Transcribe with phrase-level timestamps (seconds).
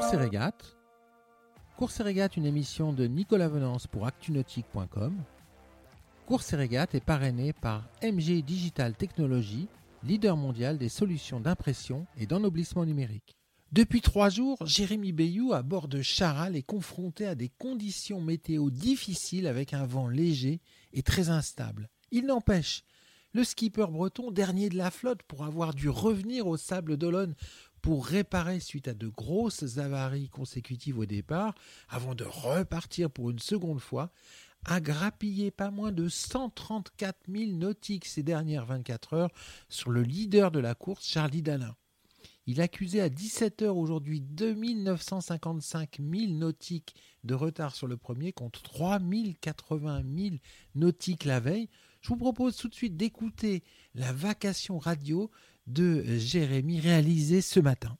[0.00, 0.14] Course
[2.00, 2.36] et régate.
[2.38, 5.14] Une émission de Nicolas Venance pour actunautique.com.
[6.24, 9.68] Course et régate est parrainé par MG Digital Technology,
[10.02, 13.36] leader mondial des solutions d'impression et d'ennoblissement numérique.
[13.72, 18.70] Depuis trois jours, Jérémy Bayou, à bord de Charal, est confronté à des conditions météo
[18.70, 20.62] difficiles avec un vent léger
[20.94, 21.90] et très instable.
[22.10, 22.84] Il n'empêche,
[23.32, 27.34] le skipper breton, dernier de la flotte, pour avoir dû revenir au Sable d'Olonne
[27.82, 31.54] pour réparer suite à de grosses avaries consécutives au départ,
[31.88, 34.10] avant de repartir pour une seconde fois,
[34.66, 39.30] a grappillé pas moins de 134 000 nautiques ces dernières 24 heures
[39.68, 41.74] sur le leader de la course, Charlie Dalin.
[42.46, 48.62] Il accusait à 17 heures aujourd'hui 2955 000 nautiques de retard sur le premier contre
[48.62, 50.36] 3080 000
[50.74, 51.68] nautiques la veille.
[52.00, 53.62] Je vous propose tout de suite d'écouter
[53.94, 55.30] la vacation radio
[55.66, 57.90] de Jérémy réalisée ce matin.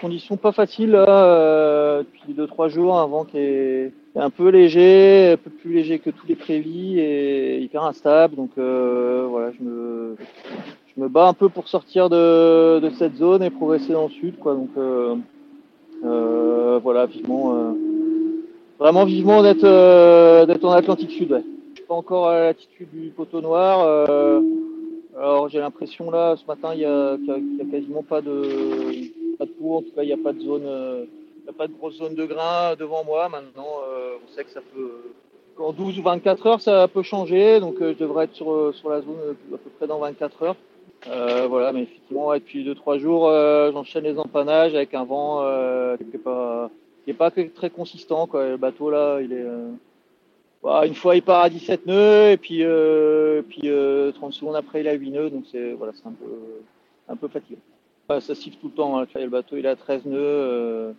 [0.00, 5.36] Conditions pas faciles là, depuis 2-3 jours, un vent qui est un peu léger, un
[5.36, 8.36] peu plus léger que tous les prévis et hyper instable.
[8.36, 10.16] Donc euh, voilà, je me,
[10.94, 14.36] je me bats un peu pour sortir de, cette zone et progresser dans le sud.
[14.38, 15.16] Donc euh,
[16.04, 17.74] euh, voilà, vivement,
[18.78, 21.32] vraiment vivement d'être en Atlantique Sud.
[21.32, 21.44] Ouais.
[21.88, 23.80] Pas encore à l'altitude du poteau noir.
[25.16, 29.50] alors j'ai l'impression là, ce matin, il y a, y quasiment pas de, pas de
[29.50, 29.78] peau.
[29.78, 31.06] En tout cas, il n'y a pas de zone
[31.48, 33.28] n'y a pas de grosse zone de grain devant moi.
[33.28, 35.12] Maintenant, euh, on sait que ça peut.
[35.58, 37.58] En 12 ou 24 heures, ça peut changer.
[37.58, 40.42] Donc, euh, je devrais être sur, euh, sur la zone à peu près dans 24
[40.42, 40.56] heures.
[41.48, 43.30] voilà, mais effectivement, depuis 2-3 jours,
[43.72, 45.42] j'enchaîne les empannages avec un vent
[45.98, 46.70] qui n'est pas,
[47.06, 48.28] est pas très consistant.
[48.34, 49.46] Le bateau, là, il est.
[50.62, 52.64] Bah, une fois, il part à 17 nœuds, et puis,
[53.48, 53.70] puis
[54.14, 55.30] 30 secondes après, il a 8 nœuds.
[55.30, 56.26] Donc, c'est voilà, un peu,
[57.08, 57.60] un peu fatigant.
[58.20, 58.98] ça siffle tout le temps.
[58.98, 59.06] Hein.
[59.14, 60.94] Le bateau, il a 13 nœuds.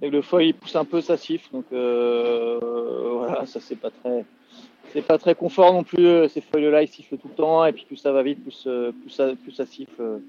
[0.00, 1.50] Et le foil il pousse un peu, ça siffle.
[1.52, 2.58] Donc euh,
[3.18, 4.24] voilà, ça c'est pas très,
[4.92, 6.28] c'est pas très confort non plus.
[6.28, 8.92] Ces feuilles-là, ils sifflent tout le temps, et puis plus ça va vite, plus, euh,
[9.08, 10.20] ça, plus ça siffle.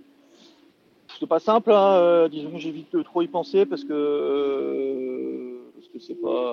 [1.19, 1.97] C'est pas simple, hein.
[1.97, 6.48] Euh, disons que j'évite trop y penser parce que parce que c'est pas.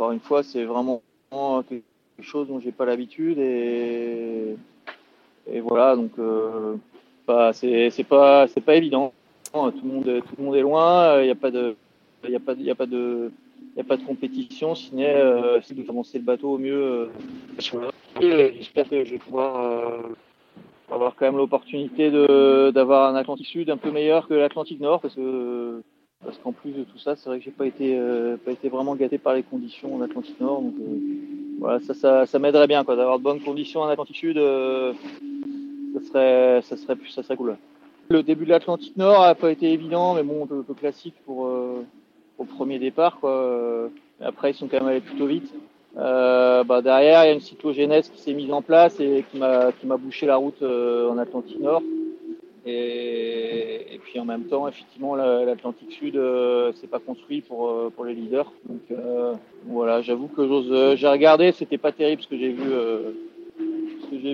[0.00, 1.02] Encore une fois, c'est vraiment
[1.68, 1.82] quelque
[2.22, 4.56] chose dont j'ai pas l'habitude et
[5.60, 6.12] voilà donc
[7.26, 9.12] bah, c'est pas c'est pas évident
[9.52, 11.20] tout le monde, tout le monde est loin.
[11.20, 11.76] Il n'y a pas de,
[12.28, 13.30] il a pas, il a pas de,
[13.76, 14.74] il a pas de compétition.
[14.74, 16.82] Sinon, euh, c'est commencer le bateau au mieux.
[16.82, 17.90] Euh,
[18.20, 20.14] J'espère que je vais pouvoir euh,
[20.90, 25.14] avoir quand même l'opportunité d'avoir un Atlantique Sud un peu meilleur que l'Atlantique Nord, parce
[25.14, 25.82] que
[26.24, 28.68] parce qu'en plus de tout ça, c'est vrai que j'ai pas été euh, pas été
[28.68, 30.62] vraiment gâté par les conditions en Atlantique Nord.
[30.62, 30.98] Donc euh,
[31.58, 34.36] voilà, ça, ça, ça m'aiderait bien quoi, d'avoir de bonnes conditions en Atlantique Sud.
[34.36, 37.56] ça serait ça serait ça serait cool.
[38.10, 41.46] Le début de l'Atlantique Nord n'a pas été évident, mais bon, un peu, classique pour
[41.46, 41.84] euh,
[42.38, 43.20] au premier départ.
[43.20, 43.88] Quoi.
[44.20, 45.54] Après, ils sont quand même allés plutôt vite.
[45.96, 49.38] Euh, bah, derrière, il y a une cyclogénèse qui s'est mise en place et qui
[49.38, 51.82] m'a qui m'a bouché la route euh, en Atlantique Nord.
[52.70, 58.04] Et, puis en même temps, effectivement, l'Atlantique Sud, euh, c'est pas construit pour euh, pour
[58.04, 58.50] les leaders.
[58.66, 59.34] Donc euh,
[59.66, 60.96] voilà, j'avoue que j'ose.
[60.96, 62.64] j'ai regardé, c'était pas terrible ce que j'ai vu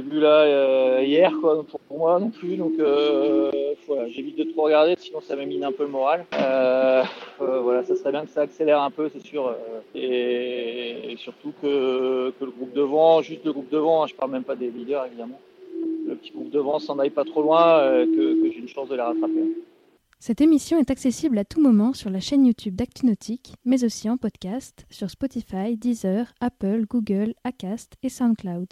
[0.00, 2.56] vu là euh, hier, quoi, pour moi non plus.
[2.56, 3.50] Donc euh,
[3.86, 6.26] voilà, j'évite de trop regarder, sinon ça m'émine un peu le moral.
[6.34, 7.02] Euh,
[7.38, 9.54] voilà, ça serait bien que ça accélère un peu, c'est sûr.
[9.94, 14.44] Et, surtout que, que, le groupe devant, juste le groupe devant, hein, je parle même
[14.44, 15.40] pas des leaders évidemment.
[16.16, 18.94] Le petit groupe devant s'en aille pas trop loin, que, que j'ai une chance de
[18.94, 19.54] les rattraper.
[20.18, 24.16] Cette émission est accessible à tout moment sur la chaîne YouTube d'ActuNautique, mais aussi en
[24.16, 28.68] podcast sur Spotify, Deezer, Apple, Google, Acast et SoundCloud.